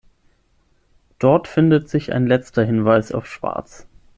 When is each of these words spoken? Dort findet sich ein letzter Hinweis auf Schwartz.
Dort 1.19 1.47
findet 1.47 1.87
sich 1.87 2.11
ein 2.11 2.25
letzter 2.25 2.63
Hinweis 2.63 3.11
auf 3.11 3.27
Schwartz. 3.27 3.85